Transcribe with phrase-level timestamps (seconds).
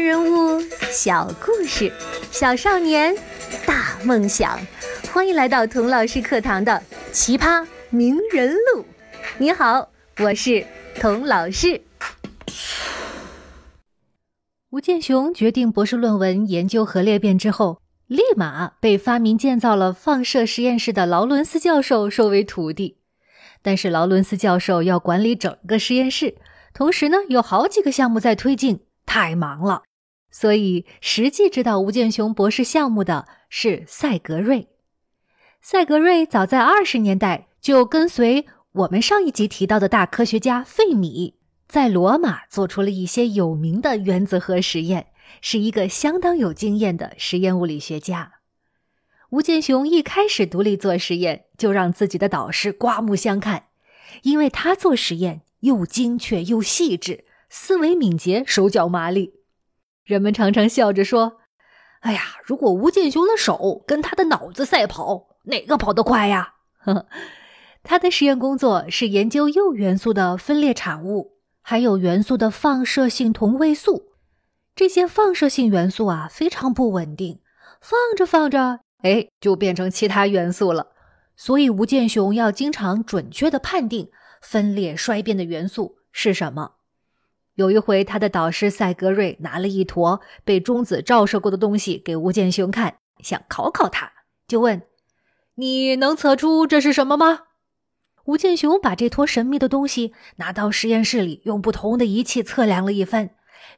[0.00, 0.60] 人物，
[0.90, 1.92] 小故事，
[2.30, 3.14] 小少年，
[3.66, 4.58] 大梦想。
[5.12, 6.72] 欢迎来到童老师课堂的
[7.12, 8.82] 《奇葩名人录》。
[9.36, 9.90] 你好，
[10.20, 10.66] 我是
[10.98, 11.82] 童老师。
[14.70, 22.96] 吴健雄决定博士论文研究核裂变之后，立马被发明建造了放射实验室的劳伦斯教授收为徒弟。
[23.62, 26.36] 但是劳伦斯教授要管理整个实验室，
[26.72, 29.82] 同时呢有好几个项目在推进，太忙了。
[30.30, 34.68] 所以实际指导吴健雄博士项目的是赛格瑞。
[35.60, 41.34] 赛格瑞早在二十年代就跟随我们上一集提到的大科学家费米，
[41.68, 45.08] 在罗马做出了一些有名的原子核实验，
[45.42, 48.34] 是一个相当有经验的实验物理学家。
[49.30, 53.64] 吴健雄一开始独立做实验，就让自己的导师刮目相看，
[54.22, 59.39] 因为他做实验又精确又细致，思维敏捷，手脚麻利。
[60.10, 61.34] 人们常常笑着说
[62.02, 66.56] ：“哎呀，如果吴健雄的手跟他的脑子赛跑。”哪个跑得快呀？
[67.82, 74.12] 他的实验工作是研究铀元素的分裂产物，还有元素的放射性同位素。
[74.74, 77.40] 这些放射性元素啊，非常不稳定，
[77.80, 80.88] 放着放着，哎，就变成其他元素了。
[81.36, 84.10] 所以吴健雄要经常准确的判定
[84.42, 86.72] 分裂衰变的元素是什么。
[87.54, 94.12] 有一回，他的导师赛格瑞拿了一坨被中子照射过的东西给吴健雄看，想考考他，
[94.48, 94.82] 就问。
[95.56, 97.40] 你能测出这是什么吗？
[98.24, 103.30] 吴健雄把这坨神秘的东西拿到实验室里，用不同的仪器测量了一番，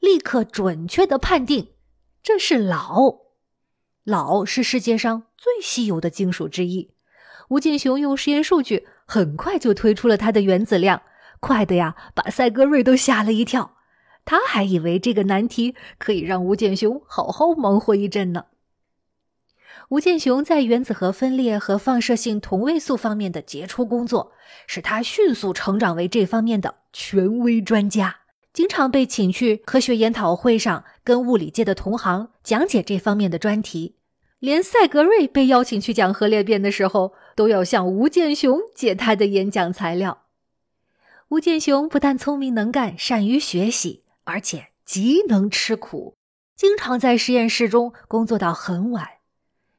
[0.00, 1.74] 立刻准确的判定
[2.22, 3.28] 这是铼。
[4.04, 6.94] 铼是世界上最稀有的金属之一。
[7.50, 11.02] 吴健雄用实验数据很快就推出了它的原子量，
[11.40, 13.76] 快的呀，把赛格瑞都吓了一跳。
[14.24, 18.44] 他还以为这个难题可以让吴健雄好好忙活一阵呢。
[19.88, 24.32] 吴健雄在原子核分裂和放射性同位素方面的杰出工作，
[24.66, 28.18] 使他迅速成长为这方面的权威专家，
[28.52, 33.94] 经常被请去科学研讨会上跟物理界的同行讲解这方面的专题。
[34.40, 40.24] 连赛格瑞被邀请去讲核裂变的时候，都要向吴健雄借他的演讲材料。
[41.30, 46.16] 吴健雄不但聪明能干、善于学习，而且极能吃苦，
[46.56, 49.06] 经常在实验室中工作到很晚。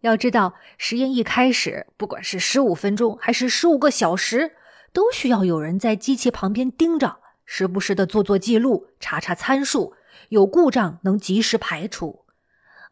[0.00, 4.52] 要知道，实验一开始，不管是十五分钟还是十五个小时，
[4.90, 9.92] 都需要有人在机器旁边盯着，时不时的做做记录，查查参数，
[10.30, 12.24] 有故障能及时排除。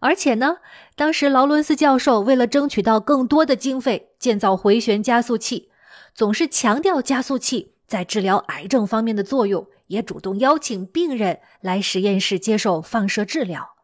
[0.01, 0.59] 而且呢，
[0.95, 5.71] 当时劳伦斯教授为了争取到更多的经费，建造回旋加速器，
[6.15, 13.75] 总是强调加速器在治疗癌症方面的作用，也主动邀请病人来实验室接受放射治疗。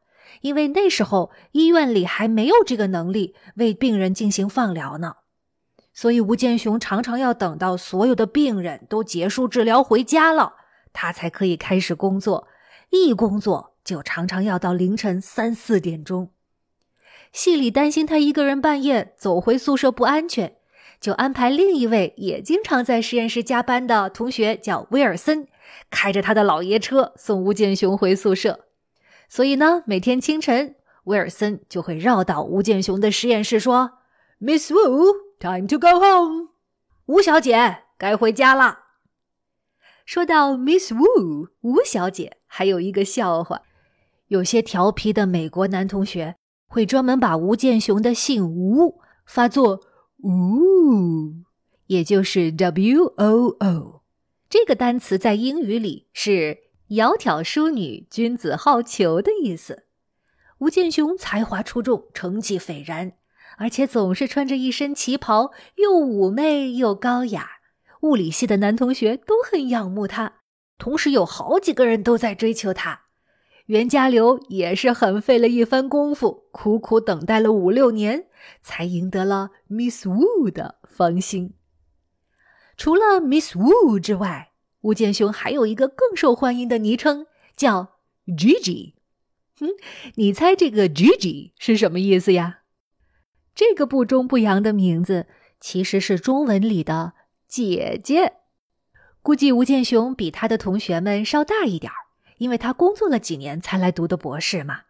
[0.40, 5.16] 因为那时候医院里还没有这个能力为病人进行放疗呢，
[5.92, 10.54] 所以吴健雄常常要等到所有的病人都结束治疗回家了，
[10.94, 12.48] 他才可以开始工作。
[12.88, 16.30] 一工作就常常要到凌晨三四点钟。
[17.30, 20.56] 系里担心他一个人半夜走回宿舍不安全，
[21.00, 25.46] 就安排另一位也经常在实验室加班的同学，叫威尔森，
[25.90, 28.66] 开着他的老爷车送吴健雄回宿舍。
[29.28, 33.98] 所以呢，每天清晨，威尔森就会绕到吴健雄的实验室说
[34.40, 36.48] ：“Miss Wu, time to go home。”
[37.06, 38.80] 吴小姐该回家了。
[40.04, 43.62] 说到 Miss Wu，吴小姐还有一个笑话：
[44.28, 46.36] 有些调皮的美国男同学
[46.66, 49.80] 会专门把吴健雄的姓吴发作
[50.22, 51.44] “呜”，
[51.88, 54.02] 也就是 W O O。
[54.48, 56.68] 这个单词在英语里是。
[56.88, 59.84] 窈窕淑女，君子好逑的意思。
[60.60, 63.12] 吴健雄才华出众，成绩斐然，
[63.58, 67.46] 而且总是穿着一身旗袍，又妩媚又高雅。
[68.00, 70.36] 物理系的男同学都很仰慕他，
[70.78, 73.07] 同时有好几个人都在追求他。
[73.68, 78.26] 袁家骝也是很费了一番功夫，苦苦等待了五六年，
[78.62, 81.52] 才赢得了 Miss Wu 的芳心。
[82.78, 88.94] 除了 Miss Wu 之外，吴健雄还有一个更受欢迎的昵称，叫 Gigi。
[89.60, 89.68] 哼，
[90.14, 92.60] 你猜这个 Gigi 是什么意思呀？
[93.54, 95.26] 这个不中不洋的名字
[95.60, 97.12] 其实是中文里的
[97.46, 98.36] 姐姐。
[99.20, 102.07] 估计吴健雄比他的同学们稍大一点儿，
[102.38, 104.80] 因为他工作了几年才来读的博士嘛。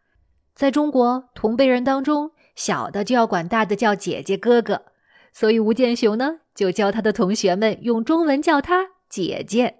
[0.54, 4.82] 在中国，同辈人当中，小的就要管大的叫姐姐哥哥，
[5.32, 8.88] 所以吴健雄呢，就教他的同学们用中文叫他。
[9.08, 9.76] 姐姐，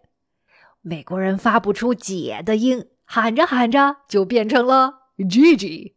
[0.81, 5.95] 美国人发不出“姐”的音，喊着喊着就变成了 Gigi。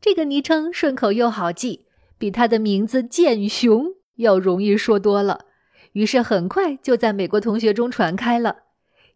[0.00, 1.86] 这个昵称顺口又好记，
[2.18, 5.46] 比他的名字剑雄要容易说多了。
[5.92, 8.58] 于是很快就在美国同学中传开了，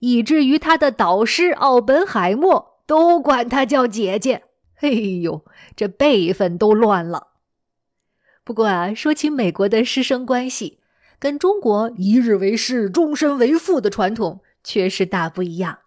[0.00, 4.44] 以至于他的导师奥本海默都管他叫姐姐。
[4.80, 5.44] 哎呦，
[5.74, 7.28] 这辈分都乱了。
[8.44, 10.80] 不过啊，说起美国的师生关系，
[11.18, 15.78] 跟中国一日为师，终身为父的传统确实大不一样。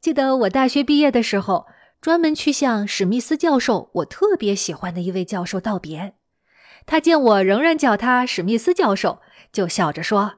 [0.00, 1.66] 记得我大学毕业的时候，
[2.00, 6.14] 专门去向史密斯教授，我特别喜欢的一位教授道别。
[6.86, 9.20] 他见我仍然叫他史密斯教授，
[9.52, 10.34] 就笑着说：“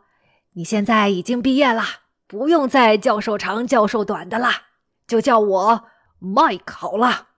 [0.54, 1.82] 你现在已经毕业了，
[2.30, 4.66] 不用再教授长教授短的啦，
[5.04, 5.84] 就叫我
[6.22, 7.30] Mike 好了。”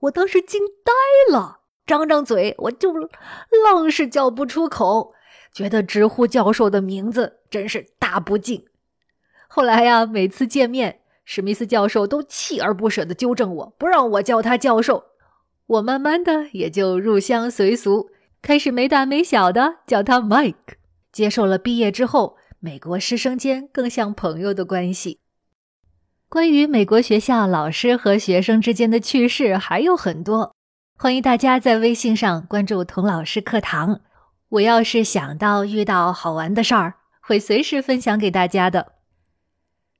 [0.00, 1.60] 我当时惊呆了。
[1.86, 5.14] 张张嘴，我就愣是叫不出口，
[5.54, 8.66] 觉得直呼教授的名字真是大不敬。
[9.48, 15.04] 后来呀，每次见面，史密斯教授都锲而不舍地纠正我，不让我叫他教授。
[15.66, 18.10] 我慢慢的也就入乡随俗，
[18.42, 20.76] 开始没大没小的叫他 Mike，
[21.10, 25.20] 接受了毕业之后美国师生间更像朋友的关系。
[26.30, 30.56] 关于美国学校老师和学生之间的趣事还有很多。
[30.96, 34.00] 欢迎大家在微信上关注童老师课堂。
[34.48, 38.92] 我要是想到遇到好玩的事儿，会随时分享给大家的。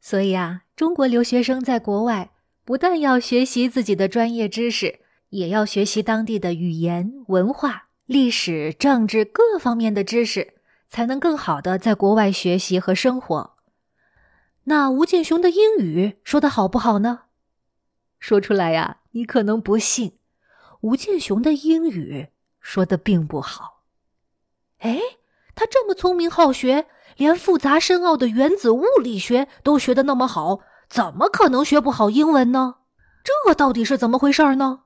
[0.00, 2.30] 所以啊，中国留学生在国外
[2.64, 10.54] 不但要学习自己的专业知识，也要学习当地的语言、文化、历史、政治各方面的知识，
[10.94, 13.56] 才能更好的在国外学习和生活。
[14.66, 17.22] 那吴建雄的英语说的好不好呢？
[18.20, 20.20] 说出来呀，你可能不信。
[20.82, 22.28] 吴建雄的英语
[22.60, 23.82] 说的并不好。
[24.78, 25.00] 哎，
[25.56, 26.86] 他这么聪明好学，
[27.16, 32.76] 连复杂深奥的原子物理学都学的那么好，怎么可能学不好英文呢？
[33.24, 34.82] 这到底是怎么回事呢？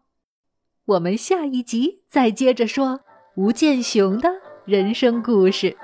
[0.87, 3.01] 我们下一集再接着说
[3.37, 4.31] 吴建雄的
[4.65, 5.77] 人生故事。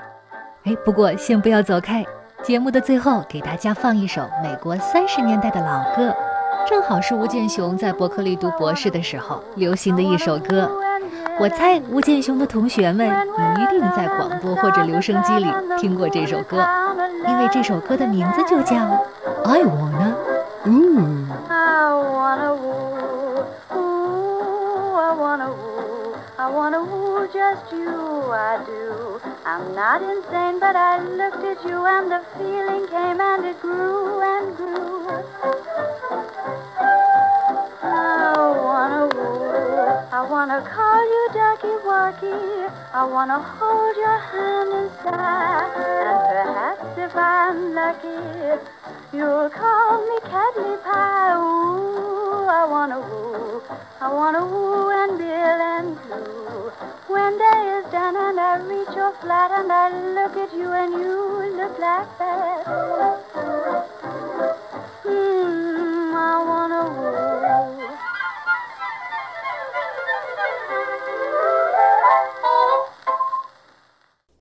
[0.65, 2.03] 哎，不过先不要走开，
[2.43, 6.11] 节目的最后给大家放一首美国三十年代的老歌。
[6.67, 10.67] 正好是吴建雄在伯克利读博士的时候流行的一首歌，
[11.39, 15.47] 我猜吴建雄的同学们一定在广播或者留声机里
[15.79, 16.67] 听过这首歌，
[17.29, 18.77] 因为这首歌的名字就叫
[19.45, 20.15] 《I Wanna》。
[27.55, 29.21] just you, I do.
[29.45, 34.21] I'm not insane, but I looked at you and the feeling came and it grew
[34.21, 35.07] and grew.
[37.83, 38.33] I
[38.67, 39.47] wanna woo,
[40.19, 47.15] I wanna call you ducky wacky, I wanna hold your hand and and perhaps if
[47.15, 48.21] I'm lucky,
[49.13, 51.37] you'll call me Cadley pie.
[51.37, 52.14] Ooh.
[52.49, 53.63] I wanna woo.
[54.01, 56.71] I wanna woo and bill and blue.
[57.09, 60.93] When day is done and I reach your flat and I look at you and
[60.93, 63.94] you look like that.